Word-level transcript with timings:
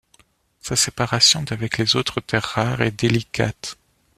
Sa 0.61 0.75
séparation 0.75 1.43
d'avec 1.43 1.77
les 1.77 1.95
autres 1.95 2.21
terres 2.21 2.41
rares 2.55 2.81
est 2.81 2.89
délicate. 2.99 3.77